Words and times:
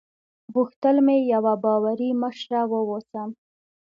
غوښتل 0.53 0.95
مې 1.05 1.17
یوه 1.33 1.53
باوري 1.63 2.09
مشره 2.21 2.61
واوسم. 2.71 3.29